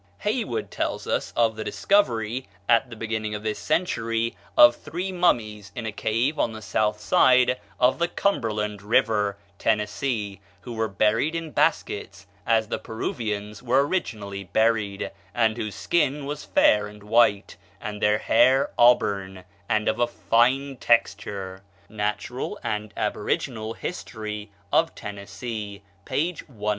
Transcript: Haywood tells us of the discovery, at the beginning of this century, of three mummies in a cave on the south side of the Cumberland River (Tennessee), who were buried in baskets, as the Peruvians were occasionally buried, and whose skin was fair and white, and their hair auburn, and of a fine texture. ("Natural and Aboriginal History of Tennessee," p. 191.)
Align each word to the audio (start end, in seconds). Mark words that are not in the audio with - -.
Haywood 0.21 0.71
tells 0.71 1.05
us 1.05 1.31
of 1.35 1.55
the 1.55 1.63
discovery, 1.63 2.47
at 2.67 2.89
the 2.89 2.95
beginning 2.95 3.35
of 3.35 3.43
this 3.43 3.59
century, 3.59 4.35
of 4.57 4.75
three 4.75 5.11
mummies 5.11 5.71
in 5.75 5.85
a 5.85 5.91
cave 5.91 6.39
on 6.39 6.53
the 6.53 6.61
south 6.63 6.99
side 6.99 7.59
of 7.79 7.99
the 7.99 8.07
Cumberland 8.07 8.81
River 8.81 9.37
(Tennessee), 9.59 10.41
who 10.61 10.73
were 10.73 10.87
buried 10.87 11.35
in 11.35 11.51
baskets, 11.51 12.25
as 12.47 12.69
the 12.69 12.79
Peruvians 12.79 13.61
were 13.61 13.85
occasionally 13.85 14.43
buried, 14.43 15.11
and 15.35 15.55
whose 15.55 15.75
skin 15.75 16.25
was 16.25 16.45
fair 16.45 16.87
and 16.87 17.03
white, 17.03 17.55
and 17.79 18.01
their 18.01 18.17
hair 18.17 18.71
auburn, 18.79 19.43
and 19.69 19.87
of 19.87 19.99
a 19.99 20.07
fine 20.07 20.77
texture. 20.77 21.61
("Natural 21.87 22.57
and 22.63 22.91
Aboriginal 22.97 23.73
History 23.75 24.49
of 24.73 24.95
Tennessee," 24.95 25.83
p. 26.05 26.31
191.) 26.31 26.69